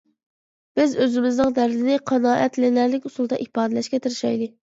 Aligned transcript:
بىز 0.79 0.95
ئۆزىمىزنىڭ 1.03 1.51
دەردىنى 1.57 1.99
قانائەتلىنەرلىك 2.13 3.07
ئۇسۇلدا 3.11 3.41
ئىپادىلەشكە 3.47 4.03
تىرىشايلى. 4.09 4.51